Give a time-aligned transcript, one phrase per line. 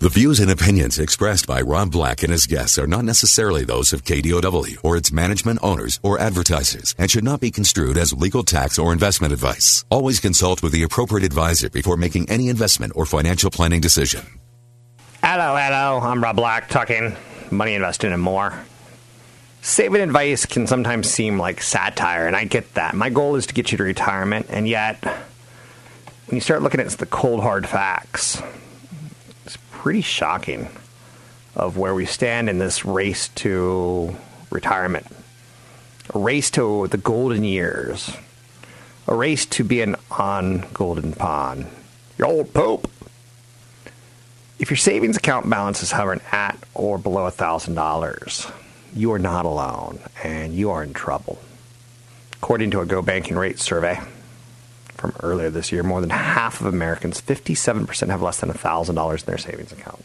[0.00, 3.92] The views and opinions expressed by Rob Black and his guests are not necessarily those
[3.92, 8.44] of KDOW or its management owners or advertisers and should not be construed as legal
[8.44, 9.84] tax or investment advice.
[9.90, 14.24] Always consult with the appropriate advisor before making any investment or financial planning decision.
[15.20, 15.98] Hello, hello.
[16.00, 17.16] I'm Rob Black talking
[17.50, 18.56] money investing and more.
[19.62, 22.94] Saving advice can sometimes seem like satire, and I get that.
[22.94, 26.86] My goal is to get you to retirement, and yet, when you start looking at
[26.86, 28.40] the cold hard facts,
[29.88, 30.68] pretty shocking
[31.56, 34.14] of where we stand in this race to
[34.50, 35.06] retirement,
[36.12, 38.14] a race to the golden years,
[39.06, 41.68] a race to being on Golden Pond.
[42.18, 42.90] Your old Pope.
[44.58, 48.52] If your savings account balance is hovering at or below $1,000,
[48.94, 51.38] you are not alone and you are in trouble.
[52.34, 53.98] According to a Go Banking Rate survey
[54.98, 59.26] from earlier this year, more than half of Americans, 57%, have less than $1,000 in
[59.26, 60.04] their savings account.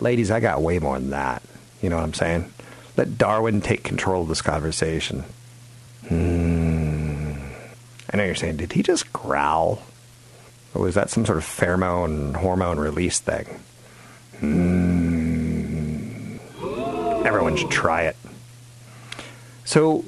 [0.00, 1.42] Ladies, I got way more than that.
[1.82, 2.52] You know what I'm saying?
[2.96, 5.24] Let Darwin take control of this conversation.
[6.08, 7.34] Hmm.
[8.12, 9.82] I know you're saying, did he just growl?
[10.74, 13.46] Or was that some sort of pheromone hormone release thing?
[14.40, 15.18] Hmm.
[17.26, 18.16] Everyone should try it.
[19.64, 20.04] So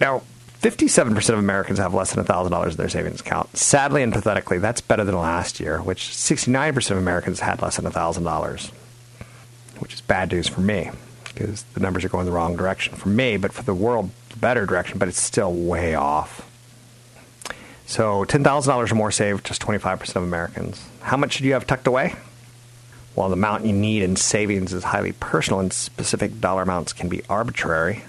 [0.00, 0.22] now,
[0.64, 3.54] 57% of Americans have less than $1,000 in their savings account.
[3.54, 7.84] Sadly and pathetically, that's better than last year, which 69% of Americans had less than
[7.84, 8.70] $1,000,
[9.80, 10.90] which is bad news for me
[11.24, 14.38] because the numbers are going the wrong direction for me, but for the world, the
[14.38, 16.50] better direction, but it's still way off.
[17.84, 20.82] So $10,000 or more saved, just 25% of Americans.
[21.02, 22.14] How much should you have tucked away?
[23.14, 27.10] While the amount you need in savings is highly personal and specific dollar amounts can
[27.10, 28.02] be arbitrary,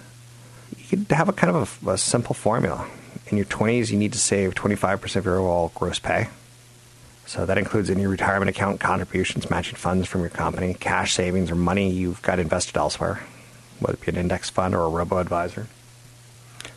[0.92, 2.88] you could have a kind of a, a simple formula.
[3.28, 6.28] In your 20s, you need to save 25% of your overall gross pay.
[7.26, 11.56] So that includes any retirement account contributions, matching funds from your company, cash savings, or
[11.56, 13.22] money you've got invested elsewhere,
[13.80, 15.68] whether it be an index fund or a robo advisor.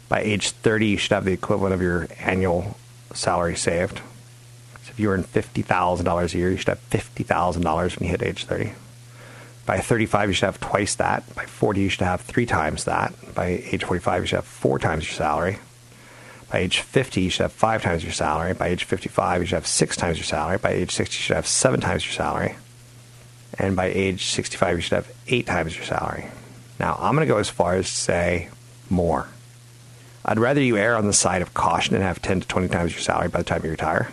[0.09, 2.79] By age 30, you should have the equivalent of your annual
[3.13, 3.99] salary saved.
[4.85, 8.47] So if you earn $50,000 a year, you should have $50,000 when you hit age
[8.47, 8.73] 30.
[9.69, 11.35] By 35, you should have twice that.
[11.35, 13.13] By 40, you should have three times that.
[13.35, 15.59] By age 45, you should have four times your salary.
[16.51, 18.55] By age 50, you should have five times your salary.
[18.55, 20.57] By age 55, you should have six times your salary.
[20.57, 22.57] By age 60, you should have seven times your salary.
[23.59, 26.29] And by age 65, you should have eight times your salary.
[26.81, 28.49] Now, I'm going to go as far as to say
[28.89, 29.29] more.
[30.25, 32.93] I'd rather you err on the side of caution and have 10 to 20 times
[32.93, 34.13] your salary by the time you retire,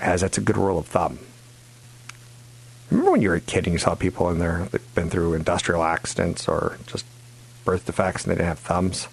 [0.00, 1.20] as that's a good rule of thumb.
[2.92, 5.32] Remember when you were a kid and you saw people in there that'd been through
[5.32, 7.06] industrial accidents or just
[7.64, 9.08] birth defects and they didn't have thumbs?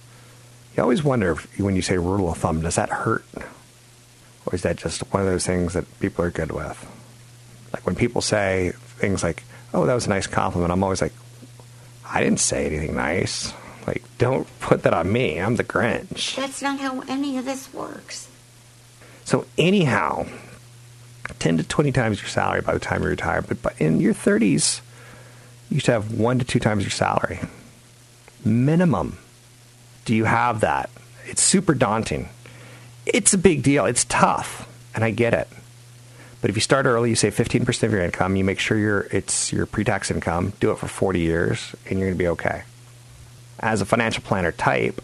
[0.76, 3.24] You always wonder if, when you say rule of thumb, does that hurt?
[4.46, 6.86] Or is that just one of those things that people are good with?
[7.72, 11.14] Like when people say things like, oh, that was a nice compliment, I'm always like,
[12.06, 13.54] I didn't say anything nice.
[13.88, 15.40] Like, don't put that on me.
[15.40, 16.36] I'm the Grinch.
[16.36, 18.28] That's not how any of this works.
[19.24, 20.26] So, anyhow,
[21.40, 23.42] 10 to 20 times your salary by the time you retire.
[23.42, 24.82] But in your 30s,
[25.70, 27.40] you should have one to two times your salary.
[28.44, 29.18] Minimum.
[30.06, 30.90] Do you have that?
[31.26, 32.30] It's super daunting.
[33.06, 33.86] It's a big deal.
[33.86, 35.48] It's tough, and I get it.
[36.42, 39.02] But if you start early, you save 15% of your income, you make sure your
[39.12, 42.64] it's your pre-tax income, do it for 40 years, and you're going to be okay.
[43.60, 45.04] As a financial planner type,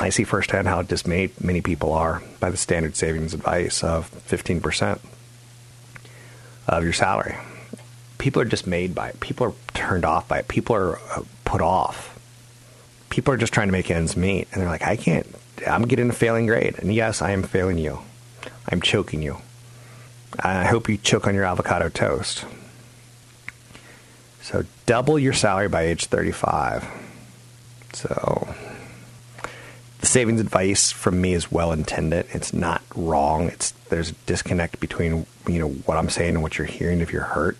[0.00, 4.98] I see firsthand how dismayed many people are by the standard savings advice of 15%
[6.66, 7.36] of your salary.
[8.18, 9.20] People are dismayed by it.
[9.20, 10.48] People are turned off by it.
[10.48, 12.18] People are uh, put off.
[13.10, 14.48] People are just trying to make ends meet.
[14.52, 15.26] And they're like, I can't,
[15.66, 16.76] I'm getting a failing grade.
[16.78, 18.00] And yes, I am failing you.
[18.68, 19.38] I'm choking you.
[20.40, 22.44] I hope you choke on your avocado toast.
[24.40, 26.86] So double your salary by age 35.
[27.92, 28.54] So
[30.04, 32.26] savings advice from me is well intended.
[32.30, 33.48] It's not wrong.
[33.48, 37.12] It's there's a disconnect between you know what I'm saying and what you're hearing if
[37.12, 37.56] you're hurt.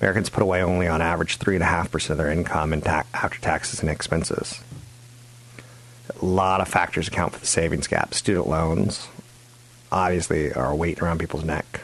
[0.00, 2.80] Americans put away only on average three and a half percent of their income in
[2.82, 4.60] ta- after taxes and expenses.
[6.20, 8.14] A lot of factors account for the savings gap.
[8.14, 9.08] Student loans
[9.92, 11.80] obviously are a weight around people's neck.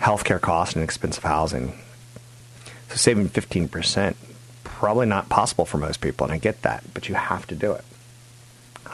[0.00, 1.78] healthcare costs and expensive housing.
[2.90, 4.14] So saving 15%,
[4.64, 7.72] probably not possible for most people, and I get that, but you have to do
[7.72, 7.84] it.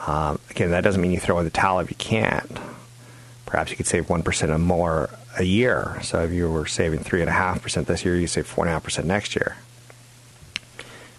[0.07, 2.59] Um, again, that doesn't mean you throw in the towel if you can't.
[3.47, 5.99] Perhaps you could save 1% or more a year.
[6.03, 9.57] So if you were saving 3.5% this year, you save 4.5% next year.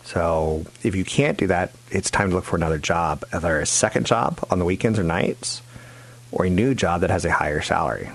[0.04, 3.66] So if you can't do that, it's time to look for another job, either a
[3.66, 5.62] second job on the weekends or nights,
[6.32, 8.10] or a new job that has a higher salary.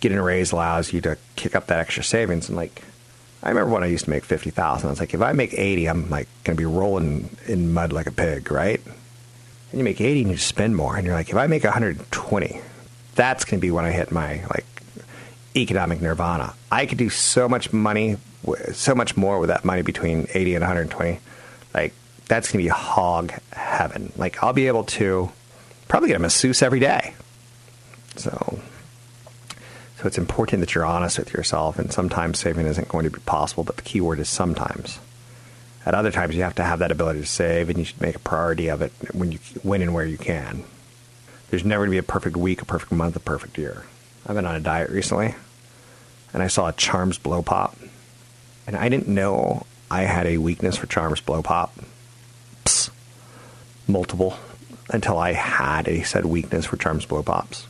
[0.00, 2.48] Getting a raise allows you to kick up that extra savings.
[2.48, 2.82] And like,
[3.42, 4.88] I remember when I used to make fifty thousand.
[4.88, 7.92] I was like, if I make eighty, I'm like going to be rolling in mud
[7.92, 8.80] like a pig, right?
[9.76, 11.98] You make eighty and you spend more, and you're like, if I make one hundred
[12.10, 12.60] twenty,
[13.14, 14.66] that's going to be when I hit my like
[15.56, 16.54] economic nirvana.
[16.70, 18.16] I could do so much money,
[18.72, 21.20] so much more with that money between 80 and 120.
[21.72, 21.92] Like
[22.26, 24.12] that's going to be hog heaven.
[24.16, 25.30] Like I'll be able to
[25.88, 27.14] probably get a masseuse every day.
[28.16, 28.58] So
[29.98, 33.20] so it's important that you're honest with yourself and sometimes saving isn't going to be
[33.20, 34.98] possible, but the key word is sometimes.
[35.86, 38.16] At other times you have to have that ability to save and you should make
[38.16, 40.64] a priority of it when you when and where you can.
[41.50, 43.84] There's never going to be a perfect week, a perfect month, a perfect year.
[44.26, 45.34] I've been on a diet recently,
[46.32, 47.76] and I saw a Charms Blow Pop,
[48.66, 51.74] and I didn't know I had a weakness for Charms Blow Pop.
[52.64, 52.90] Psst.
[53.86, 54.36] Multiple.
[54.90, 57.66] Until I had a said weakness for Charms Blow Pops.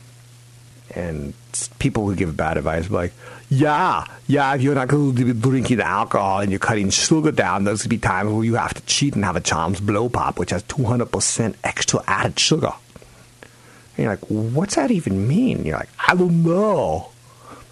[0.95, 1.33] And
[1.79, 3.11] people who give bad advice like,
[3.49, 7.65] yeah, yeah, if you're not going to be drinking alcohol and you're cutting sugar down,
[7.65, 10.09] there's going to be times where you have to cheat and have a Charms Blow
[10.09, 12.73] Pop, which has 200% extra added sugar.
[13.97, 15.57] And you're like, what's that even mean?
[15.57, 17.11] And you're like, I don't know.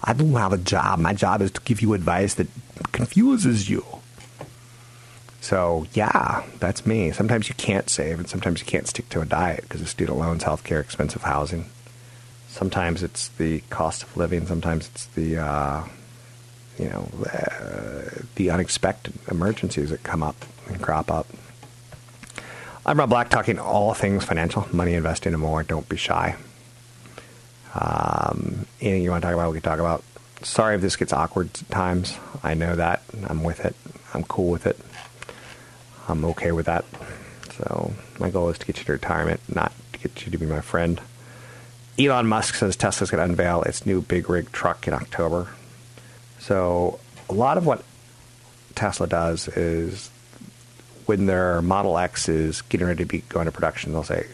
[0.03, 0.99] I don't have a job.
[0.99, 2.47] My job is to give you advice that
[2.91, 3.85] confuses you.
[5.39, 7.11] So, yeah, that's me.
[7.11, 10.17] Sometimes you can't save, and sometimes you can't stick to a diet because of student
[10.17, 11.65] loans, healthcare, expensive housing.
[12.53, 14.45] Sometimes it's the cost of living.
[14.45, 15.83] Sometimes it's the, uh,
[16.77, 20.35] you know, uh, the unexpected emergencies that come up
[20.67, 21.25] and crop up.
[22.85, 25.63] I'm Rob Black, talking all things financial, money, investing, and more.
[25.63, 26.35] Don't be shy.
[27.73, 30.03] Um, anything you want to talk about, we can talk about.
[30.43, 32.19] Sorry if this gets awkward at times.
[32.43, 33.01] I know that.
[33.23, 33.75] I'm with it.
[34.13, 34.77] I'm cool with it.
[36.07, 36.85] I'm okay with that.
[37.57, 40.45] So my goal is to get you to retirement, not to get you to be
[40.45, 41.01] my friend.
[41.97, 45.47] Elon Musk says Tesla's going to unveil its new big rig truck in October.
[46.39, 46.99] So
[47.29, 47.83] a lot of what
[48.75, 50.09] Tesla does is
[51.05, 54.25] when their Model X is getting ready to be going to production, they'll say,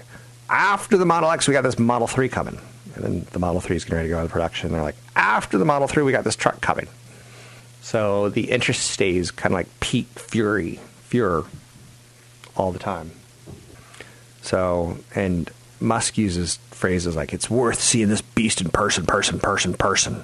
[0.50, 2.60] after the Model X, we got this Model 3 coming.
[2.96, 4.72] And then the Model 3 is getting ready to go into production.
[4.72, 6.88] They're like, after the Model 3, we got this truck coming.
[7.82, 11.46] So the interest stays kind of like peak fury, furor
[12.56, 13.12] all the time.
[14.42, 15.50] So, and
[15.82, 20.24] Musk uses phrases like, it's worth seeing this beast in person, person, person, person.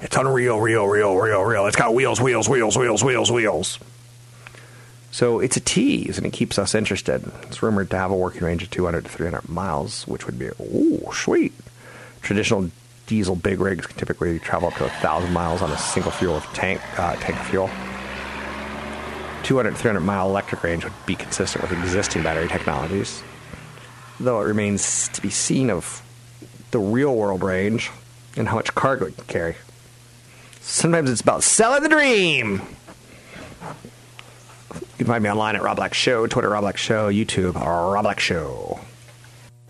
[0.00, 1.66] It's unreal, real, real, real, real.
[1.66, 3.78] It's got wheels, wheels, wheels, wheels, wheels, wheels.
[5.10, 7.30] So it's a tease, and it keeps us interested.
[7.44, 10.48] It's rumored to have a working range of 200 to 300 miles, which would be,
[10.60, 11.54] ooh, sweet.
[12.20, 12.70] Traditional
[13.06, 16.82] diesel big rigs can typically travel up to 1,000 miles on a single fuel tank,
[16.98, 17.70] uh, tank fuel.
[19.44, 23.22] 200 to 300 mile electric range would be consistent with existing battery technologies,
[24.18, 26.02] though it remains to be seen of
[26.70, 27.90] the real world range
[28.36, 29.56] and how much cargo it can carry.
[30.60, 32.60] Sometimes it's about selling the dream.
[33.62, 38.02] You can find me online at Rob Black Show, Twitter Rob Black Show, YouTube Rob
[38.02, 38.80] Black Show.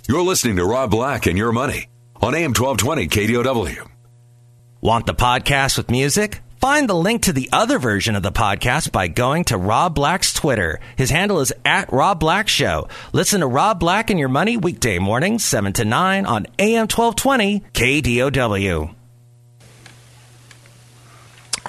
[0.09, 1.88] You're listening to Rob Black and Your Money
[2.23, 3.88] on AM 1220 KDOW.
[4.81, 6.41] Want the podcast with music?
[6.61, 10.33] Find the link to the other version of the podcast by going to Rob Black's
[10.33, 10.81] Twitter.
[10.97, 12.89] His handle is at Rob Black Show.
[13.13, 17.61] Listen to Rob Black and Your Money weekday mornings, 7 to 9 on AM 1220
[17.75, 18.95] KDOW.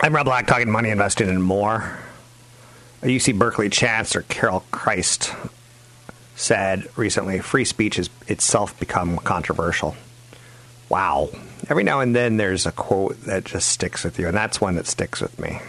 [0.02, 1.98] I'm Rob Black, talking money, investing, and more.
[3.02, 5.34] UC Berkeley chancellor, Carol Christ,
[6.36, 9.96] said recently free speech has itself become controversial.
[10.90, 11.30] Wow.
[11.70, 14.76] Every now and then there's a quote that just sticks with you, and that's one
[14.76, 15.60] that sticks with me.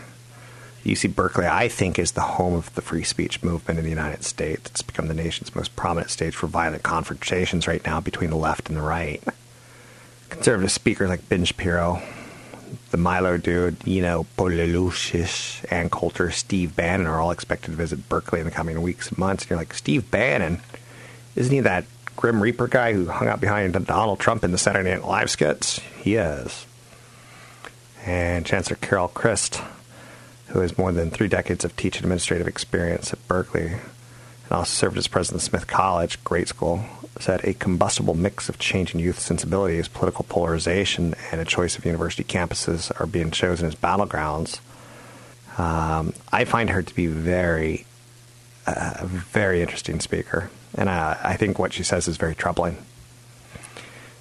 [0.84, 4.24] UC Berkeley, I think, is the home of the free speech movement in the United
[4.24, 4.70] States.
[4.70, 8.68] It's become the nation's most prominent stage for violent confrontations right now between the left
[8.68, 9.22] and the right.
[10.30, 12.00] Conservative speakers like Ben Shapiro,
[12.90, 18.08] the Milo dude, you know, Pololushish, Ann Coulter, Steve Bannon are all expected to visit
[18.08, 19.44] Berkeley in the coming weeks and months.
[19.44, 20.60] And you're like, Steve Bannon?
[21.34, 21.84] Isn't he that
[22.18, 25.78] Grim Reaper guy who hung out behind Donald Trump in the Saturday Night Live skits?
[26.02, 26.66] He is.
[28.04, 29.62] And Chancellor Carol Christ,
[30.48, 34.98] who has more than three decades of teaching administrative experience at Berkeley, and also served
[34.98, 36.82] as president of Smith College, great school,
[37.20, 42.24] said a combustible mix of changing youth sensibilities, political polarization, and a choice of university
[42.24, 44.58] campuses are being chosen as battlegrounds.
[45.56, 47.86] Um, I find her to be very,
[48.66, 52.78] uh, very interesting speaker, and uh, I think what she says is very troubling.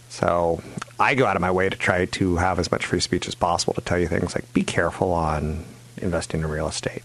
[0.09, 0.61] So
[0.99, 3.35] I go out of my way to try to have as much free speech as
[3.35, 5.65] possible to tell you things like be careful on
[5.97, 7.03] investing in real estate.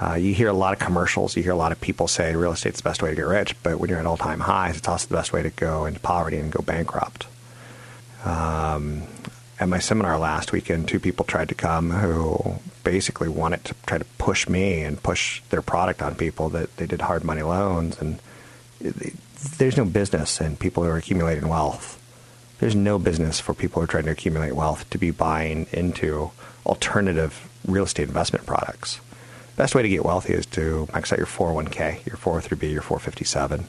[0.00, 1.36] Uh, you hear a lot of commercials.
[1.36, 3.54] You hear a lot of people say real estate's the best way to get rich,
[3.62, 6.00] but when you're at all time highs, it's also the best way to go into
[6.00, 7.26] poverty and go bankrupt.
[8.24, 9.02] Um,
[9.60, 13.96] at my seminar last weekend, two people tried to come who basically wanted to try
[13.96, 18.00] to push me and push their product on people that they did hard money loans.
[18.00, 18.18] And
[19.58, 21.98] there's no business in people who are accumulating wealth.
[22.58, 26.30] There's no business for people who are trying to accumulate wealth to be buying into
[26.64, 29.00] alternative real estate investment products.
[29.56, 33.66] Best way to get wealthy is to max out your 401k, your 403b, your 457,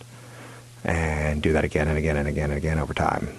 [0.83, 3.29] and do that again and again and again and again over time.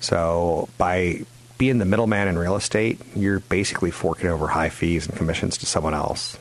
[0.00, 1.24] So by
[1.58, 5.66] being the middleman in real estate, you're basically forking over high fees and commissions to
[5.66, 6.38] someone else.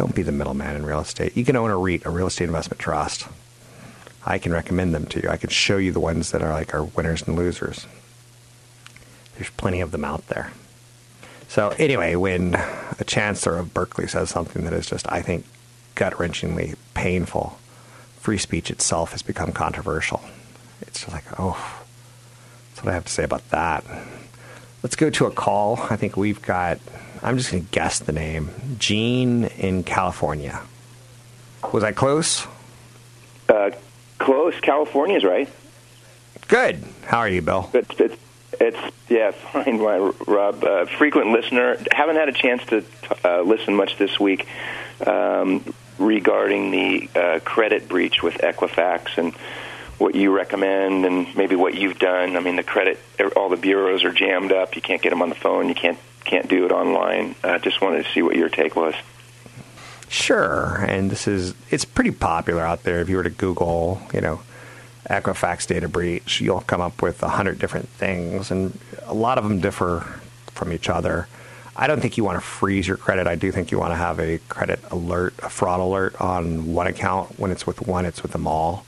[0.00, 1.36] Don't be the middleman in real estate.
[1.36, 3.28] You can own a REIT, a real estate investment trust.
[4.24, 5.28] I can recommend them to you.
[5.28, 7.86] I can show you the ones that are like our winners and losers.
[9.34, 10.52] There's plenty of them out there.
[11.48, 15.44] So anyway, when a chancellor of Berkeley says something that is just, I think,
[15.96, 17.58] gut wrenchingly painful,
[18.20, 20.22] free speech itself has become controversial.
[20.80, 21.82] It's just like, oh,
[22.70, 23.84] that's what I have to say about that.
[24.82, 25.78] Let's go to a call.
[25.90, 26.78] I think we've got,
[27.22, 30.60] I'm just going to guess the name Gene in California.
[31.72, 32.46] Was I close?
[33.48, 33.70] Uh,
[34.18, 34.58] close.
[34.60, 35.48] California's right.
[36.48, 36.82] Good.
[37.04, 37.68] How are you, Bill?
[37.74, 38.16] It's, it's,
[38.58, 40.64] it's yeah, fine, Rob.
[40.64, 41.76] Uh, frequent listener.
[41.92, 42.84] Haven't had a chance to
[43.24, 44.46] uh, listen much this week
[45.06, 49.34] um, regarding the uh, credit breach with Equifax and
[50.00, 52.36] what you recommend and maybe what you've done.
[52.36, 52.98] I mean, the credit,
[53.36, 54.74] all the bureaus are jammed up.
[54.74, 55.68] You can't get them on the phone.
[55.68, 57.34] You can't can't do it online.
[57.42, 58.94] I uh, just wanted to see what your take was.
[60.08, 63.00] Sure, and this is it's pretty popular out there.
[63.00, 64.40] If you were to Google, you know,
[65.08, 69.44] Equifax data breach, you'll come up with a hundred different things, and a lot of
[69.44, 70.00] them differ
[70.46, 71.28] from each other.
[71.76, 73.26] I don't think you want to freeze your credit.
[73.26, 76.86] I do think you want to have a credit alert, a fraud alert on one
[76.86, 77.38] account.
[77.38, 78.84] When it's with one, it's with them all.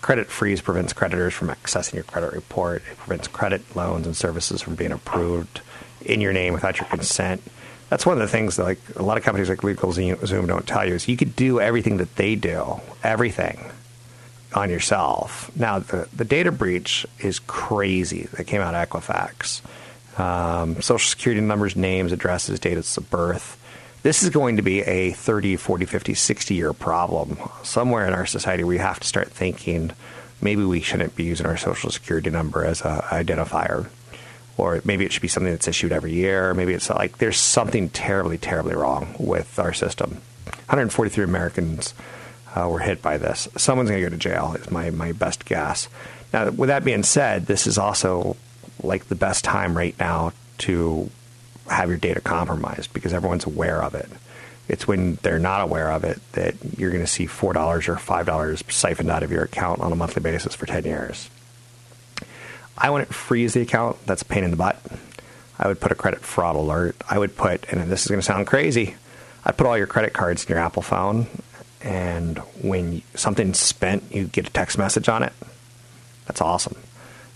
[0.00, 2.82] Credit freeze prevents creditors from accessing your credit report.
[2.90, 5.60] It prevents credit loans and services from being approved
[6.04, 7.42] in your name without your consent.
[7.88, 10.86] That's one of the things that like a lot of companies like LegalZoom don't tell
[10.86, 13.70] you is you could do everything that they do, everything
[14.54, 15.50] on yourself.
[15.56, 19.60] Now, the, the data breach is crazy that came out of Equifax.
[20.18, 23.62] Um, social security numbers, names, addresses, dates of birth.
[24.06, 27.38] This is going to be a 30, 40, 50, 60 year problem.
[27.64, 29.90] Somewhere in our society, we have to start thinking
[30.40, 33.88] maybe we shouldn't be using our social security number as an identifier.
[34.56, 36.54] Or maybe it should be something that's issued every year.
[36.54, 40.22] Maybe it's like there's something terribly, terribly wrong with our system.
[40.44, 41.92] 143 Americans
[42.54, 43.48] uh, were hit by this.
[43.56, 45.88] Someone's going to go to jail, is my, my best guess.
[46.32, 48.36] Now, with that being said, this is also
[48.84, 51.10] like the best time right now to
[51.68, 54.08] have your data compromised because everyone's aware of it.
[54.68, 57.54] It's when they're not aware of it that you're going to see $4
[57.88, 61.30] or $5 siphoned out of your account on a monthly basis for 10 years.
[62.76, 63.96] I wouldn't freeze the account.
[64.06, 64.80] That's a pain in the butt.
[65.58, 66.96] I would put a credit fraud alert.
[67.08, 68.96] I would put, and this is going to sound crazy,
[69.44, 71.26] I'd put all your credit cards in your Apple phone
[71.86, 75.32] and when something's spent, you get a text message on it.
[76.26, 76.76] That's awesome.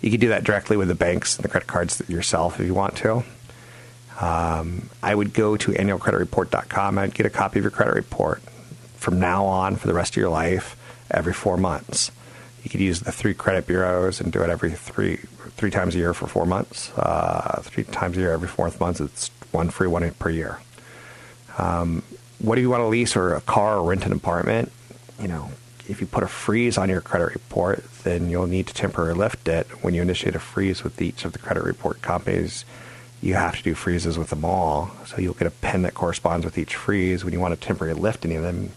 [0.01, 2.75] You can do that directly with the banks and the credit cards yourself if you
[2.75, 3.23] want to.
[4.21, 6.99] Um, I would go to annualcreditreport.com.
[6.99, 8.43] I'd get a copy of your credit report
[8.97, 10.77] from now on for the rest of your life
[11.11, 12.13] every four months.
[12.63, 15.21] You could use the three credit bureaus and do it every three
[15.57, 16.91] three times a year for four months.
[16.97, 19.01] Uh, three times a year every fourth month.
[19.01, 20.61] It's one free, one per year.
[21.59, 22.03] Um,
[22.39, 24.71] what do you want to lease or a car or rent an apartment?
[25.21, 25.51] You know,
[25.89, 29.49] if you put a freeze on your credit report, then you'll need to temporarily lift
[29.49, 29.67] it.
[29.83, 32.65] When you initiate a freeze with each of the credit report companies,
[33.23, 34.91] you have to do freezes with them all.
[35.07, 37.25] So you'll get a pen that corresponds with each freeze.
[37.25, 38.71] When you want to temporarily lift any of them,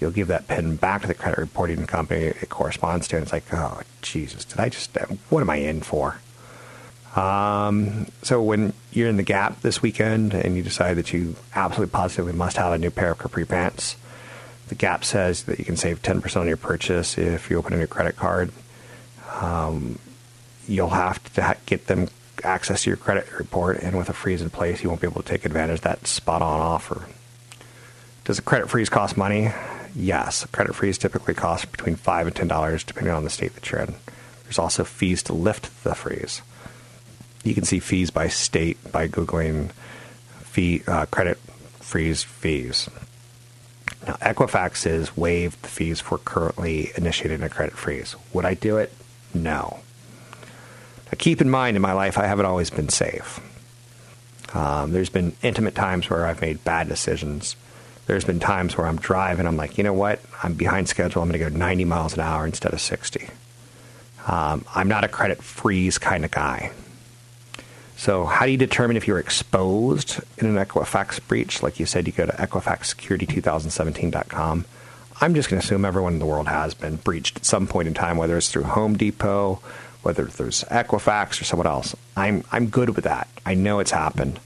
[0.00, 3.16] you'll give that pen back to the credit reporting company it corresponds to.
[3.16, 4.96] And it's like, oh, Jesus, did I just,
[5.28, 6.18] what am I in for?
[7.14, 11.92] Um, so when you're in the Gap this weekend and you decide that you absolutely
[11.92, 13.96] positively must have a new pair of capri pants,
[14.68, 17.76] the Gap says that you can save 10% on your purchase if you open a
[17.76, 18.50] new credit card.
[19.40, 19.98] Um,
[20.66, 22.08] you'll have to get them
[22.42, 25.22] access to your credit report, and with a freeze in place, you won't be able
[25.22, 27.06] to take advantage of that spot on offer.
[28.24, 29.52] Does a credit freeze cost money?
[29.94, 33.54] Yes, a credit freeze typically costs between five and ten dollars, depending on the state
[33.54, 33.94] that you're in.
[34.44, 36.42] There's also fees to lift the freeze.
[37.44, 39.70] You can see fees by state by googling
[40.40, 41.38] fee uh, credit
[41.80, 42.88] freeze fees.
[44.06, 48.16] Now, Equifax is waived the fees for currently initiating a credit freeze.
[48.32, 48.92] Would I do it?
[49.32, 49.80] No.
[51.14, 53.40] Keep in mind, in my life, I haven't always been safe.
[54.54, 57.56] Um, there's been intimate times where I've made bad decisions.
[58.06, 60.20] There's been times where I'm driving, I'm like, you know what?
[60.42, 61.22] I'm behind schedule.
[61.22, 63.28] I'm going to go 90 miles an hour instead of 60.
[64.26, 66.72] Um, I'm not a credit freeze kind of guy.
[67.96, 71.62] So, how do you determine if you're exposed in an Equifax breach?
[71.62, 74.64] Like you said, you go to EquifaxSecurity2017.com.
[75.20, 77.86] I'm just going to assume everyone in the world has been breached at some point
[77.86, 79.60] in time, whether it's through Home Depot,
[80.04, 81.94] whether there's Equifax or someone else.
[82.16, 83.28] I'm I'm good with that.
[83.44, 84.38] I know it's happened.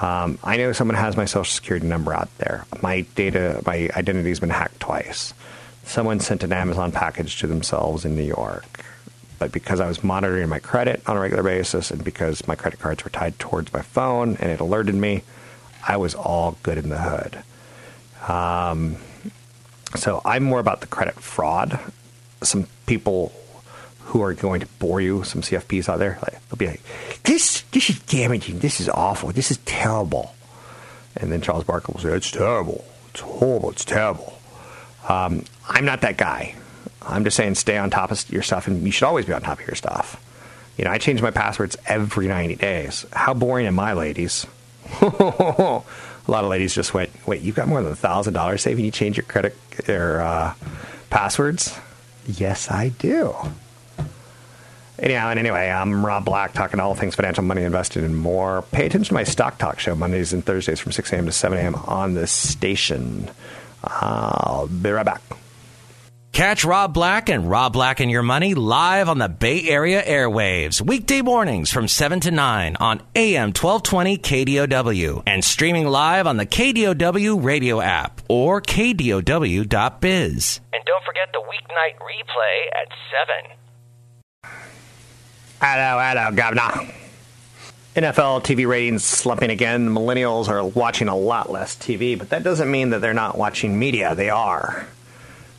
[0.00, 2.64] Um, I know someone has my social security number out there.
[2.82, 5.34] My data, my identity has been hacked twice.
[5.84, 8.84] Someone sent an Amazon package to themselves in New York.
[9.40, 12.78] But because I was monitoring my credit on a regular basis and because my credit
[12.78, 15.22] cards were tied towards my phone and it alerted me,
[15.86, 17.42] I was all good in the hood.
[18.28, 18.96] Um,
[19.96, 21.78] so I'm more about the credit fraud.
[22.42, 23.32] Some people
[24.08, 26.82] who are going to bore you, some CFPs out there, like, they'll be like,
[27.24, 28.60] "This, this is damaging.
[28.60, 29.30] This is awful.
[29.32, 30.34] This is terrible."
[31.16, 32.84] And then Charles Barkley will say, "It's terrible.
[33.10, 33.70] It's horrible.
[33.70, 34.38] It's terrible."
[35.08, 36.54] Um, I'm not that guy.
[37.02, 39.42] I'm just saying stay on top of your stuff, and you should always be on
[39.42, 40.22] top of your stuff.
[40.78, 43.04] You know, I change my passwords every 90 days.
[43.12, 44.46] How boring am I, ladies?
[45.02, 45.82] a
[46.28, 49.24] lot of ladies just went, wait, you've got more than $1,000 saving you change your
[49.24, 49.56] credit
[49.88, 50.54] or uh,
[51.10, 51.76] passwords?
[52.26, 53.34] Yes, I do.
[54.98, 58.62] Anyhow, and anyway, I'm Rob Black talking all things financial, money invested, and more.
[58.72, 61.26] Pay attention to my Stock Talk show Mondays and Thursdays from 6 a.m.
[61.26, 61.76] to 7 a.m.
[61.76, 63.30] on this station.
[63.84, 65.22] I'll be right back.
[66.32, 70.80] Catch Rob Black and Rob Black and Your Money live on the Bay Area airwaves,
[70.80, 76.46] weekday mornings from 7 to 9 on AM 1220 KDOW and streaming live on the
[76.46, 80.60] KDOW radio app or KDOW.biz.
[80.72, 82.88] And don't forget the weeknight replay at
[83.42, 83.57] 7.
[85.60, 86.92] Hello, hello, Governor.
[87.96, 89.88] NFL TV ratings slumping again.
[89.88, 93.76] Millennials are watching a lot less TV, but that doesn't mean that they're not watching
[93.76, 94.14] media.
[94.14, 94.86] They are.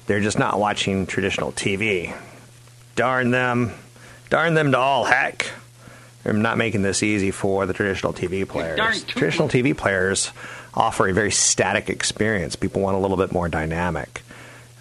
[0.08, 2.16] They're just not watching traditional TV.
[2.96, 3.74] Darn them.
[4.30, 5.52] Darn them to all heck.
[6.24, 9.04] They're not making this easy for the traditional TV players.
[9.04, 10.32] Traditional TV players
[10.74, 12.56] offer a very static experience.
[12.56, 14.22] People want a little bit more dynamic.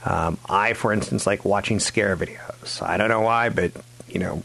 [0.04, 2.80] Um, I, for instance, like watching scare videos.
[2.80, 3.72] I don't know why, but,
[4.08, 4.44] you know,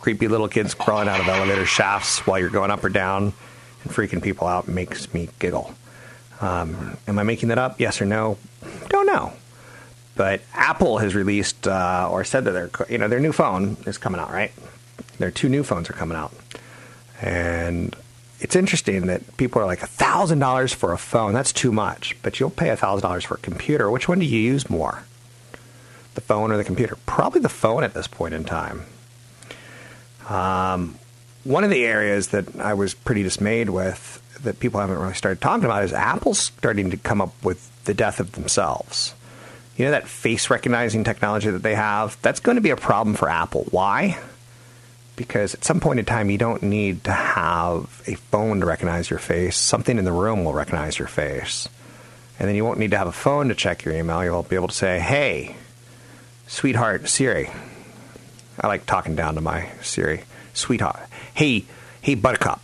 [0.00, 3.32] creepy little kids crawling out of elevator shafts while you're going up or down
[3.84, 5.74] and freaking people out makes me giggle.
[6.40, 7.80] Um, am I making that up?
[7.80, 8.38] Yes or no?
[8.88, 9.32] Don't know.
[10.16, 13.98] But Apple has released uh, or said that their you know their new phone is
[13.98, 14.52] coming out, right?
[15.18, 16.32] Their two new phones are coming out,
[17.22, 17.94] and
[18.40, 21.32] it's interesting that people are like thousand dollars for a phone.
[21.32, 23.90] That's too much, but you'll pay thousand dollars for a computer.
[23.90, 25.04] Which one do you use more,
[26.14, 26.96] the phone or the computer?
[27.06, 28.84] Probably the phone at this point in time.
[30.30, 30.96] Um,
[31.44, 35.40] one of the areas that I was pretty dismayed with that people haven't really started
[35.40, 39.14] talking about is Apple's starting to come up with the death of themselves.
[39.76, 42.16] You know that face recognizing technology that they have?
[42.22, 43.66] That's going to be a problem for Apple.
[43.70, 44.18] Why?
[45.16, 49.10] Because at some point in time, you don't need to have a phone to recognize
[49.10, 49.56] your face.
[49.56, 51.68] Something in the room will recognize your face.
[52.38, 54.24] And then you won't need to have a phone to check your email.
[54.24, 55.56] You'll be able to say, hey,
[56.46, 57.50] sweetheart Siri.
[58.60, 60.22] I like talking down to my Siri.
[60.52, 61.00] Sweetheart.
[61.34, 61.64] Hey,
[62.02, 62.60] hey, buttercup.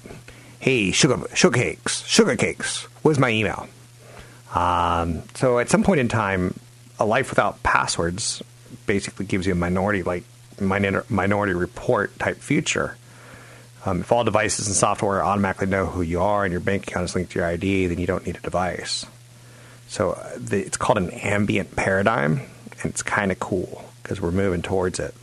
[0.59, 2.05] Hey, sugar, sugar cakes.
[2.07, 2.85] Sugar cakes.
[3.03, 3.69] Where's my email?
[4.55, 6.59] Um, so at some point in time,
[6.99, 8.43] a life without passwords
[8.87, 10.25] basically gives you a minority like
[10.61, 12.97] minority report type feature.
[13.85, 17.05] Um, if all devices and software automatically know who you are and your bank account
[17.05, 19.07] is linked to your ID, then you don't need a device.
[19.89, 22.41] So uh, the, it's called an ambient paradigm,
[22.83, 25.15] and it's kind of cool because we're moving towards it.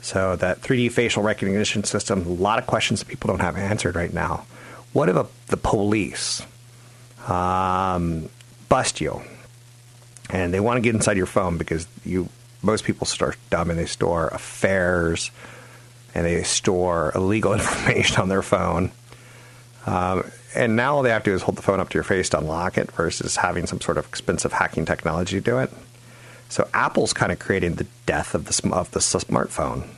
[0.00, 3.96] So that 3D facial recognition system, a lot of questions that people don't have answered
[3.96, 4.46] right now.
[4.92, 6.42] What if a, the police
[7.26, 8.28] um,
[8.68, 9.20] bust you
[10.30, 12.28] and they want to get inside your phone because you
[12.62, 15.30] most people start dumb and they store affairs
[16.14, 18.90] and they store illegal information on their phone.
[19.86, 22.04] Um, and now all they have to do is hold the phone up to your
[22.04, 25.70] face to unlock it versus having some sort of expensive hacking technology do it.
[26.48, 29.88] So Apple's kind of creating the death of the of the smartphone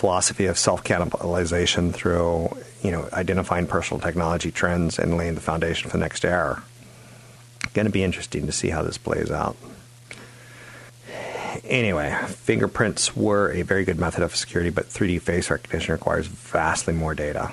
[0.00, 2.48] philosophy of self cannibalization through
[2.82, 6.62] you know identifying personal technology trends and laying the foundation for the next era.
[7.74, 9.56] Going to be interesting to see how this plays out.
[11.64, 16.94] Anyway, fingerprints were a very good method of security, but 3D face recognition requires vastly
[16.94, 17.52] more data.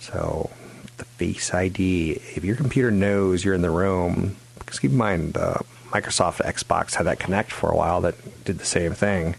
[0.00, 0.50] So,
[0.96, 5.36] the Face ID, if your computer knows you're in the room, because keep in mind,
[5.36, 5.58] uh,
[5.94, 9.36] Microsoft Xbox had that Kinect for a while that did the same thing.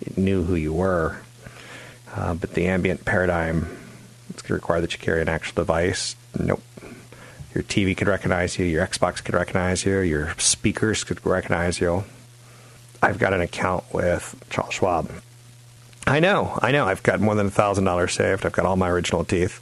[0.00, 1.20] It knew who you were.
[2.12, 3.78] Uh, but the ambient paradigm,
[4.28, 6.16] it's going to require that you carry an actual device.
[6.38, 6.60] Nope.
[7.54, 12.04] Your TV could recognize you, your Xbox could recognize you, your speakers could recognize you.
[13.00, 15.10] I've got an account with Charles Schwab.
[16.06, 16.86] I know, I know.
[16.86, 18.44] I've got more than $1,000 saved.
[18.44, 19.60] I've got all my original teeth.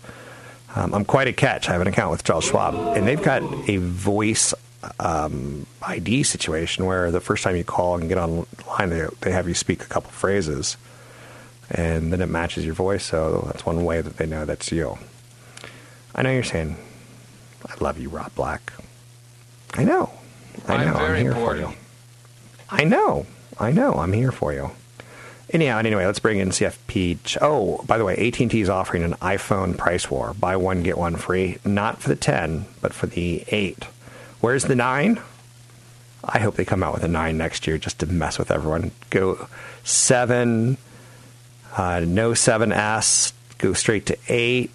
[0.74, 1.68] Um, I'm quite a catch.
[1.68, 4.55] I have an account with Charles Schwab, and they've got a voice
[4.98, 9.48] um, ID situation where the first time you call and get online, they, they have
[9.48, 10.76] you speak a couple phrases,
[11.70, 13.04] and then it matches your voice.
[13.04, 14.98] So that's one way that they know that's you.
[16.14, 16.76] I know you're saying,
[17.66, 18.72] "I love you, Rob Black."
[19.74, 20.10] I know.
[20.66, 20.94] I know.
[20.94, 21.58] I'm very here bored.
[21.58, 21.76] for you.
[22.70, 23.26] I know.
[23.58, 23.94] I know.
[23.94, 24.70] I'm here for you.
[25.52, 27.38] Anyhow, anyway, let's bring in CFP.
[27.40, 31.16] Oh, by the way, AT&T is offering an iPhone price war: buy one get one
[31.16, 31.58] free.
[31.64, 33.86] Not for the 10, but for the 8.
[34.40, 35.20] Where's the 9?
[36.24, 38.90] I hope they come out with a 9 next year just to mess with everyone.
[39.11, 39.48] Go
[39.85, 40.76] 7,
[41.76, 44.70] uh, no 7S, go straight to 8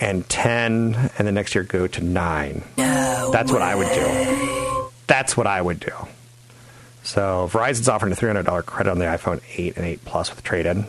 [0.00, 2.62] and 10, and the next year go to 9.
[2.76, 4.90] That's what I would do.
[5.06, 5.92] That's what I would do.
[7.02, 10.86] So Verizon's offering a $300 credit on the iPhone 8 and 8 Plus with trade-in.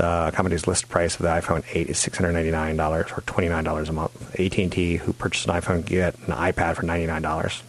[0.00, 4.40] The company's list price of the iPhone 8 is $699 or $29 a month.
[4.40, 7.60] AT&T, who purchased an iPhone, get an iPad for $99.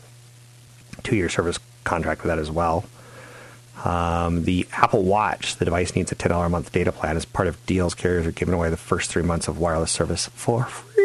[1.03, 2.85] Two-year service contract with that as well.
[3.83, 7.17] Um, the Apple Watch, the device needs a $10 a month data plan.
[7.17, 10.27] As part of deals, carriers are giving away the first three months of wireless service
[10.27, 11.01] for free.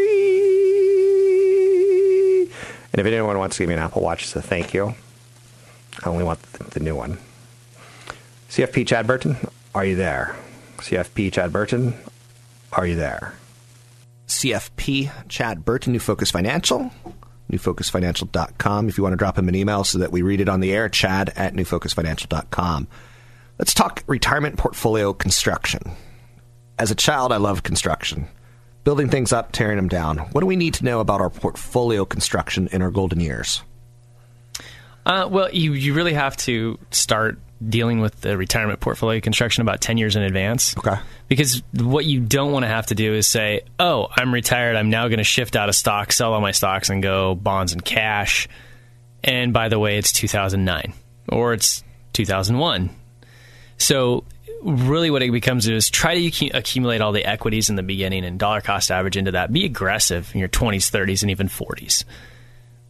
[2.93, 4.95] And if anyone wants to give me an Apple Watch as a thank you,
[6.05, 7.19] I only want the, the new one.
[8.49, 9.39] CFP Chad Burton,
[9.75, 10.37] are you there?
[10.87, 11.94] CFP Chad Burton,
[12.72, 13.35] are you there?
[14.29, 16.92] CFP Chad Burton, New Focus Financial,
[17.51, 18.88] newfocusfinancial.com.
[18.88, 20.72] If you want to drop him an email so that we read it on the
[20.72, 22.87] air, chad at newfocusfinancial.com.
[23.59, 25.83] Let's talk retirement portfolio construction.
[26.79, 28.29] As a child, I loved construction.
[28.85, 30.18] Building things up, tearing them down.
[30.18, 33.61] What do we need to know about our portfolio construction in our golden years?
[35.05, 39.81] Uh, well, you, you really have to start dealing with the retirement portfolio construction about
[39.81, 40.77] 10 years in advance.
[40.77, 40.97] Okay.
[41.29, 44.77] Because what you don't want to have to do is say, oh, I'm retired.
[44.77, 47.73] I'm now going to shift out of stocks, sell all my stocks, and go bonds
[47.73, 48.49] and cash.
[49.25, 50.92] And by the way, it's 2009
[51.29, 52.90] or it's 2001.
[53.79, 54.25] So,
[54.62, 58.38] really, what it becomes is try to accumulate all the equities in the beginning and
[58.38, 59.53] dollar cost average into that.
[59.53, 62.05] Be aggressive in your 20s, 30s, and even 40s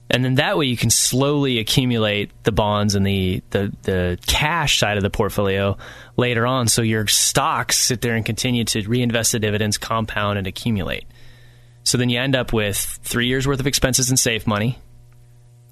[0.09, 4.79] and then that way you can slowly accumulate the bonds and the, the, the cash
[4.79, 5.77] side of the portfolio
[6.17, 6.69] later on.
[6.69, 11.07] So your stocks sit there and continue to reinvest the dividends compound and accumulate.
[11.83, 14.79] So then you end up with three years worth of expenses and safe money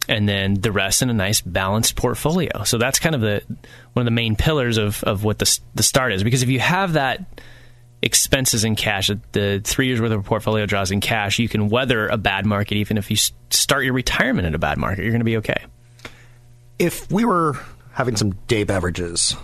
[0.09, 2.65] and then the rest in a nice balanced portfolio.
[2.65, 3.43] So that's kind of the
[3.93, 6.23] one of the main pillars of, of what the, the start is.
[6.23, 7.25] Because if you have that
[8.05, 12.07] expenses in cash, the three years worth of portfolio draws in cash, you can weather
[12.07, 12.77] a bad market.
[12.77, 13.17] Even if you
[13.51, 15.65] start your retirement in a bad market, you're going to be okay.
[16.79, 17.59] If we were
[17.93, 19.37] having some day beverages,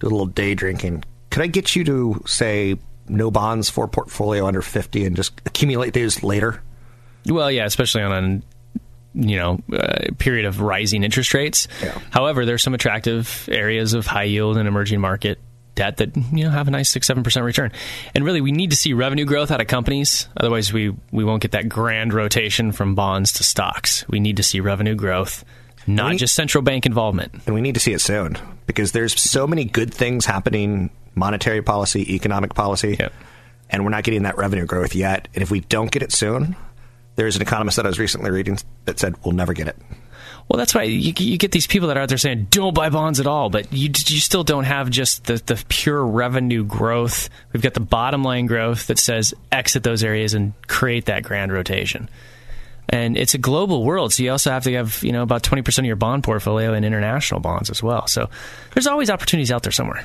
[0.00, 4.46] do a little day drinking, could I get you to say no bonds for portfolio
[4.46, 6.62] under 50 and just accumulate those later?
[7.26, 8.42] Well, yeah, especially on a
[9.14, 11.68] you know uh, period of rising interest rates.
[11.82, 11.98] Yeah.
[12.10, 15.38] However, there's some attractive areas of high yield and emerging market
[15.74, 17.72] debt that you know have a nice six seven percent return.
[18.14, 20.28] And really, we need to see revenue growth out of companies.
[20.36, 24.06] Otherwise, we we won't get that grand rotation from bonds to stocks.
[24.08, 25.44] We need to see revenue growth,
[25.86, 27.34] not We- just central bank involvement.
[27.46, 31.62] And we need to see it soon because there's so many good things happening monetary
[31.62, 32.98] policy, economic policy,
[33.70, 35.28] and we're not getting that revenue growth yet.
[35.34, 36.56] And if we don't get it soon,
[37.16, 39.76] there's an economist that I was recently reading that said we'll never get it.
[40.48, 42.90] Well, that's why you, you get these people that are out there saying don't buy
[42.90, 47.30] bonds at all, but you you still don't have just the, the pure revenue growth.
[47.52, 51.52] We've got the bottom line growth that says exit those areas and create that grand
[51.52, 52.08] rotation.
[52.90, 55.62] And it's a global world, so you also have to have you know about twenty
[55.62, 58.06] percent of your bond portfolio in international bonds as well.
[58.06, 58.28] So
[58.74, 60.04] there's always opportunities out there somewhere.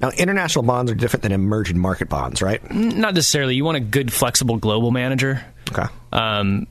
[0.00, 2.62] Now, international bonds are different than emerging market bonds, right?
[2.72, 3.56] Not necessarily.
[3.56, 5.44] You want a good, flexible global manager.
[5.72, 5.86] Okay.
[6.12, 6.68] Um,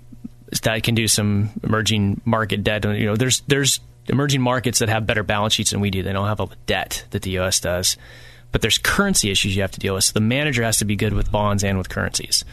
[0.60, 2.84] that can do some emerging market debt.
[2.84, 6.04] You know, there's there's emerging markets that have better balance sheets than we do.
[6.04, 7.60] They don't have all the debt that the U.S.
[7.60, 7.98] does,
[8.52, 10.04] but there's currency issues you have to deal with.
[10.04, 12.44] So the manager has to be good with bonds and with currencies,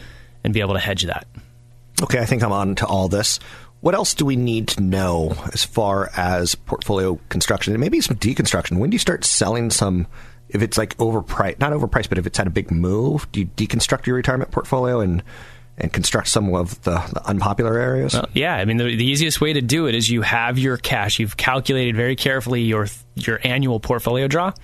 [0.43, 1.27] and be able to hedge that.
[2.01, 3.39] Okay, I think I'm on to all this.
[3.81, 8.17] What else do we need to know as far as portfolio construction and maybe some
[8.17, 8.77] deconstruction?
[8.77, 10.07] When do you start selling some?
[10.49, 13.45] If it's like overpriced, not overpriced, but if it's had a big move, do you
[13.45, 15.21] deconstruct your retirement portfolio and
[15.79, 18.13] and construct some of the, the unpopular areas?
[18.13, 20.77] Well, yeah, I mean the, the easiest way to do it is you have your
[20.77, 21.19] cash.
[21.19, 24.47] You've calculated very carefully your your annual portfolio draw.
[24.47, 24.55] At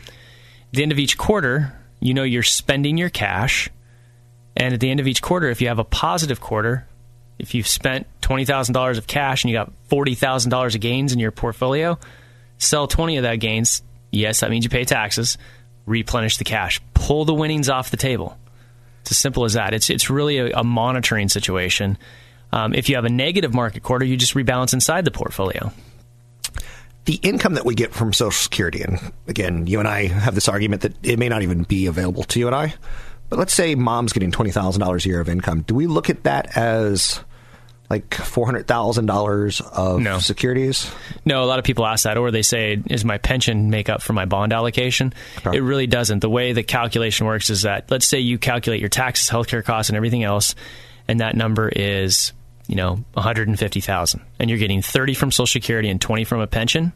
[0.72, 3.70] the end of each quarter, you know you're spending your cash,
[4.56, 6.88] and at the end of each quarter, if you have a positive quarter,
[7.38, 12.00] if you've spent $20,000 of cash and you got $40,000 of gains in your portfolio,
[12.58, 13.82] sell 20 of that gains.
[14.12, 15.38] Yes, that means you pay taxes.
[15.86, 16.82] Replenish the cash.
[16.94, 18.38] Pull the winnings off the table.
[19.06, 19.72] It's as simple as that.
[19.76, 21.96] It's it's really a, a monitoring situation.
[22.52, 25.72] Um, if you have a negative market quarter, you just rebalance inside the portfolio.
[27.06, 30.50] The income that we get from Social Security, and again, you and I have this
[30.50, 32.74] argument that it may not even be available to you and I,
[33.30, 35.62] but let's say mom's getting twenty thousand dollars a year of income.
[35.62, 37.24] Do we look at that as
[37.90, 40.20] like four hundred thousand dollars of No.
[40.20, 40.92] securities?
[41.24, 44.02] No, a lot of people ask that, or they say, "Is my pension make up
[44.02, 45.14] for my bond allocation?"
[45.54, 46.20] It really doesn't.
[46.20, 49.90] The way the calculation works is that let's say you calculate your taxes, healthcare costs,
[49.90, 50.56] and everything else,
[51.08, 52.34] and that number is
[52.68, 56.02] you know one hundred and fifty thousand, and you're getting thirty from Social Security and
[56.02, 56.92] twenty from a pension.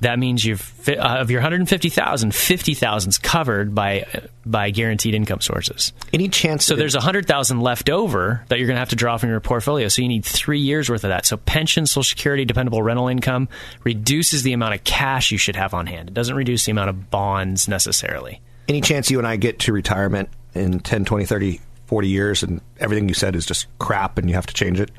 [0.00, 4.04] That means you've uh, of your 150,000, 50,000 is covered by
[4.44, 5.92] by guaranteed income sources.
[6.12, 6.66] Any chance?
[6.66, 9.88] So there's 100,000 left over that you're going to have to draw from your portfolio.
[9.88, 11.24] So you need three years worth of that.
[11.24, 13.48] So pension, Social Security, dependable rental income
[13.84, 16.08] reduces the amount of cash you should have on hand.
[16.08, 18.40] It doesn't reduce the amount of bonds necessarily.
[18.68, 22.60] Any chance you and I get to retirement in 10, 20, 30, 40 years and
[22.78, 24.90] everything you said is just crap and you have to change it?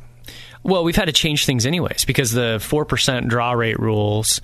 [0.63, 4.41] Well, we've had to change things anyways because the 4% draw rate rules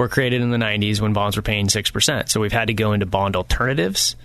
[0.00, 2.28] were created in the 90s when bonds were paying 6%.
[2.30, 4.16] So we've had to go into bond alternatives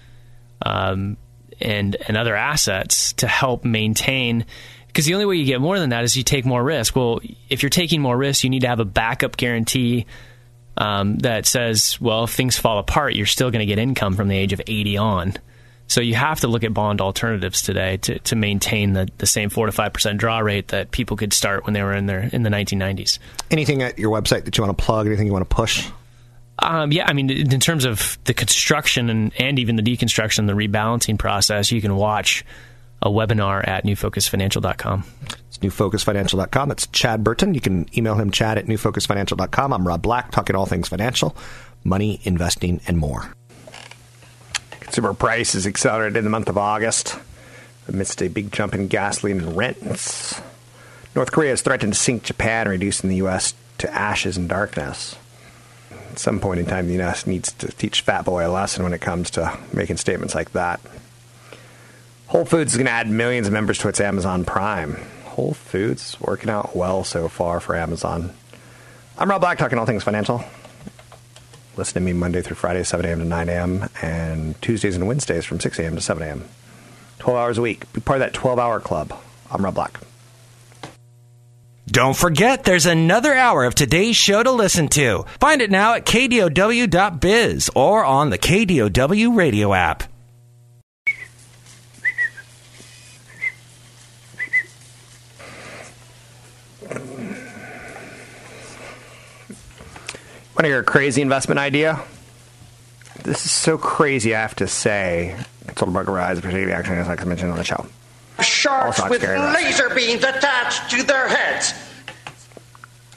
[0.61, 1.17] um,
[1.59, 4.45] and, and other assets to help maintain.
[4.87, 6.95] Because the only way you get more than that is you take more risk.
[6.95, 10.05] Well, if you're taking more risk, you need to have a backup guarantee
[10.77, 14.29] um, that says, well, if things fall apart, you're still going to get income from
[14.29, 15.33] the age of 80 on.
[15.87, 19.49] So you have to look at bond alternatives today to, to maintain the, the same
[19.49, 22.29] four to five percent draw rate that people could start when they were in their
[22.33, 23.19] in the 1990s.
[23.51, 25.05] Anything at your website that you want to plug?
[25.07, 25.87] Anything you want to push?
[26.59, 30.53] Um, yeah, I mean, in terms of the construction and, and even the deconstruction, the
[30.53, 32.45] rebalancing process, you can watch
[33.01, 35.03] a webinar at newfocusfinancial.com.
[35.47, 36.71] It's newfocusfinancial.com.
[36.71, 37.53] It's Chad Burton.
[37.53, 39.73] You can email him, chad at newfocusfinancial.com.
[39.73, 41.35] I'm Rob Black, talking all things financial,
[41.83, 43.34] money, investing, and more.
[44.85, 47.17] Consumer prices accelerated in the month of August
[47.87, 50.39] amidst a big jump in gasoline and rents.
[51.15, 53.55] North Korea has threatened to sink Japan, reducing the U.S.
[53.79, 55.15] to ashes and darkness.
[56.11, 57.25] At some point in time, the U.S.
[57.25, 60.79] needs to teach Fat Boy a lesson when it comes to making statements like that.
[62.27, 64.97] Whole Foods is going to add millions of members to its Amazon Prime.
[65.23, 68.33] Whole Foods working out well so far for Amazon.
[69.17, 70.43] I'm Rob Black, talking all things financial.
[71.77, 73.19] Listen to me Monday through Friday, 7 a.m.
[73.19, 75.95] to 9 a.m., and Tuesdays and Wednesdays from 6 a.m.
[75.95, 76.45] to 7 a.m.
[77.19, 77.91] 12 hours a week.
[77.91, 79.13] Be part of that 12 hour club.
[79.51, 79.99] I'm Rob Black.
[81.87, 85.25] Don't forget, there's another hour of today's show to listen to.
[85.39, 90.03] Find it now at kdow.biz or on the KDOW radio app.
[100.55, 102.01] Want to hear a crazy investment idea?
[103.23, 105.35] This is so crazy, I have to say.
[105.67, 107.85] Consultant broker rise, particularly action, as I mentioned on the show.
[108.39, 111.73] Sharks with laser beams attached to their heads.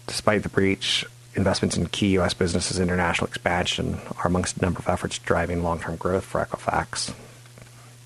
[0.07, 1.05] Despite the breach,
[1.35, 2.35] investments in key U.S.
[2.35, 7.15] businesses' international expansion are amongst a number of efforts driving long-term growth for Equifax.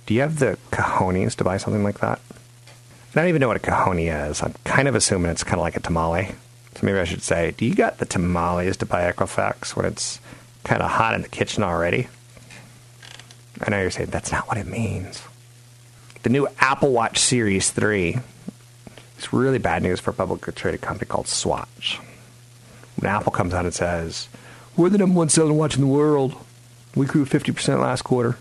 [0.06, 2.20] Do you have the cojones to buy something like that?
[3.14, 4.42] I don't even know what a cajone is.
[4.42, 6.34] I'm kind of assuming it's kind of like a tamale.
[6.74, 10.18] So maybe I should say, do you got the tamales to buy Equifax when it's
[10.64, 12.08] kind of hot in the kitchen already?
[13.60, 15.22] I know you're saying that's not what it means.
[16.22, 18.16] The new Apple Watch Series 3
[19.18, 22.00] is really bad news for a publicly traded company called Swatch.
[22.96, 24.28] When Apple comes out and says,
[24.76, 26.34] we're the number one selling watch in the world,
[26.94, 28.38] we grew 50% last quarter.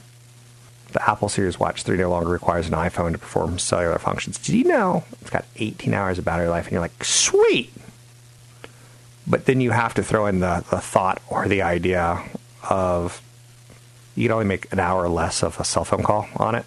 [0.91, 4.37] The Apple Series Watch 3 no longer requires an iPhone to perform cellular functions.
[4.37, 6.65] Did you know it's got 18 hours of battery life?
[6.65, 7.71] And you're like, sweet!
[9.25, 12.21] But then you have to throw in the, the thought or the idea
[12.69, 13.21] of
[14.15, 16.65] you can only make an hour less of a cell phone call on it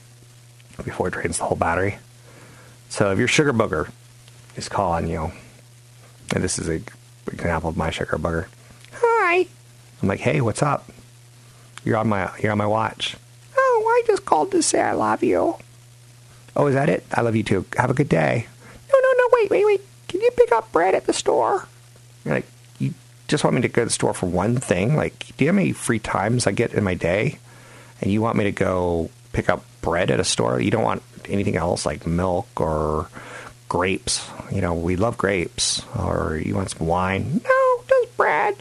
[0.83, 1.99] before it drains the whole battery.
[2.89, 3.91] So if your sugar booger
[4.57, 5.33] is calling you,
[6.35, 6.81] and this is a
[7.33, 8.47] example of my sugar booger.
[8.93, 9.47] Hi.
[10.03, 10.89] I'm like, hey, what's up?
[11.85, 13.17] You're on my you're on my watch.
[13.95, 15.57] I just called to say I love you.
[16.57, 17.05] Oh, is that it?
[17.13, 17.65] I love you too.
[17.77, 18.47] Have a good day.
[18.93, 19.81] No, no, no, wait, wait, wait.
[20.09, 21.67] Can you pick up bread at the store?
[22.25, 22.47] You're like,
[22.79, 22.95] you
[23.29, 24.97] just want me to go to the store for one thing?
[24.97, 27.39] Like, do you have any free times I get in my day?
[28.01, 30.61] And you want me to go pick up bread at a store?
[30.61, 33.09] You don't want anything else like milk or
[33.69, 34.29] grapes.
[34.53, 35.83] You know, we love grapes.
[35.99, 37.41] Or you want some wine?
[37.45, 38.57] No, just bread.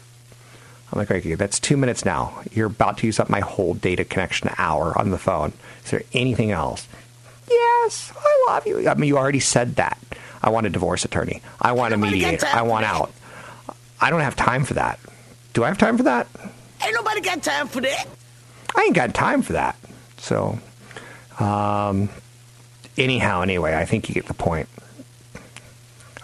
[0.94, 2.40] I'm like, okay, that's two minutes now.
[2.52, 5.52] You're about to use up my whole data connection hour on the phone.
[5.84, 6.88] Is there anything else?
[7.50, 8.88] Yes, I love you.
[8.88, 9.98] I mean, you already said that.
[10.44, 11.42] I want a divorce attorney.
[11.60, 12.46] I want a mediator.
[12.46, 13.12] I want out.
[14.00, 15.00] I don't have time for that.
[15.54, 16.28] Do I have time for that?
[16.86, 18.06] Ain't nobody got time for that.
[18.76, 19.76] I ain't got time for that.
[20.18, 20.60] So,
[21.40, 22.10] um,
[23.00, 24.70] anyhow, anyway, I think you get the point.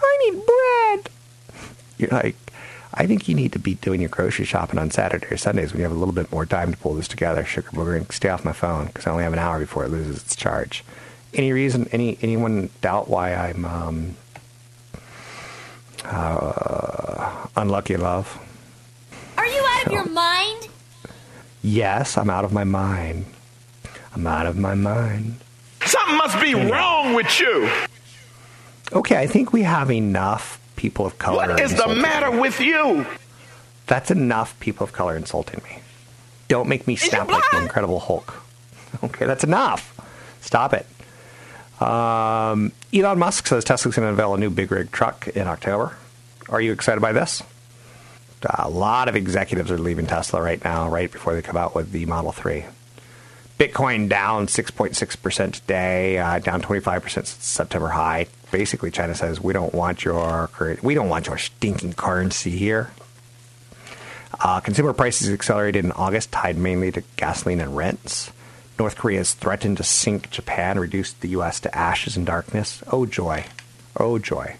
[0.00, 1.10] I need bread.
[1.98, 2.36] You're like,
[2.92, 5.78] I think you need to be doing your grocery shopping on Saturday or Sundays when
[5.78, 8.28] you have a little bit more time to pull this together, sugar booger, and stay
[8.28, 10.84] off my phone because I only have an hour before it loses its charge.
[11.32, 11.88] Any reason?
[11.92, 14.16] Any anyone doubt why I'm um,
[16.04, 18.38] uh, unlucky in love?
[19.38, 20.68] Are you out of your mind?
[21.62, 23.26] Yes, I'm out of my mind.
[24.14, 25.36] I'm out of my mind.
[25.84, 27.70] Something must be wrong with you.
[28.92, 31.46] Okay, I think we have enough people of color.
[31.46, 32.40] What is the matter me.
[32.40, 33.06] with you?
[33.86, 35.82] That's enough people of color insulting me.
[36.48, 38.34] Don't make me snap like the Incredible Hulk.
[39.04, 39.94] Okay, that's enough.
[40.40, 40.84] Stop it.
[41.80, 45.96] Um, Elon Musk says Tesla's going to unveil a new big rig truck in October.
[46.48, 47.40] Are you excited by this?
[48.44, 51.92] A lot of executives are leaving Tesla right now, right before they come out with
[51.92, 52.64] the Model 3.
[53.60, 58.26] Bitcoin down 6.6% today, uh, down 25% since September high.
[58.50, 60.48] Basically, China says we don't want your
[60.82, 62.90] we don't want your stinking currency here.
[64.42, 68.32] Uh, consumer prices accelerated in August, tied mainly to gasoline and rents.
[68.78, 71.60] North Korea has threatened to sink Japan, reduce the U.S.
[71.60, 72.82] to ashes and darkness.
[72.90, 73.44] Oh joy,
[73.94, 74.56] oh joy.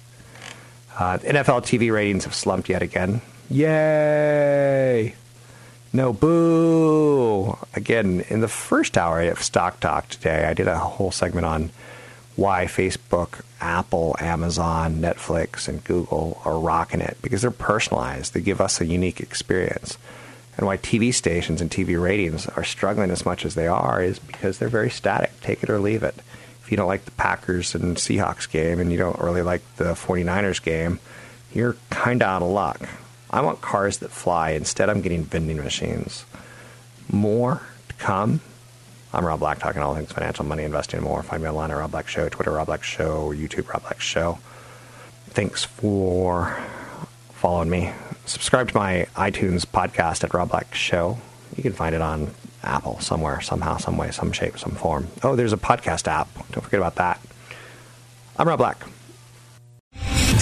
[0.98, 3.22] Uh, NFL TV ratings have slumped yet again.
[3.48, 5.14] Yay!
[5.92, 7.58] No, boo!
[7.74, 11.70] Again, in the first hour of Stock Talk today, I did a whole segment on
[12.36, 18.34] why Facebook, Apple, Amazon, Netflix, and Google are rocking it because they're personalized.
[18.34, 19.98] They give us a unique experience.
[20.56, 24.20] And why TV stations and TV ratings are struggling as much as they are is
[24.20, 25.32] because they're very static.
[25.40, 26.14] Take it or leave it.
[26.62, 29.94] If you don't like the Packers and Seahawks game and you don't really like the
[29.94, 31.00] 49ers game,
[31.52, 32.88] you're kind of out of luck.
[33.30, 34.50] I want cars that fly.
[34.50, 36.24] Instead, I'm getting vending machines.
[37.10, 38.40] More to come.
[39.12, 41.22] I'm Rob Black, talking all things financial, money, investing, more.
[41.22, 44.38] Find me online at Rob Black Show, Twitter Rob Black Show, YouTube Rob Black Show.
[45.30, 46.56] Thanks for
[47.32, 47.92] following me.
[48.26, 51.18] Subscribe to my iTunes podcast at Rob Black Show.
[51.56, 55.08] You can find it on Apple somewhere, somehow, some way, some shape, some form.
[55.22, 56.28] Oh, there's a podcast app.
[56.52, 57.20] Don't forget about that.
[58.36, 58.84] I'm Rob Black.